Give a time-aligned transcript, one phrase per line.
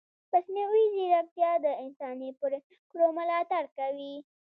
[0.33, 4.15] مصنوعي ځیرکتیا د انساني پرېکړو ملاتړ کوي.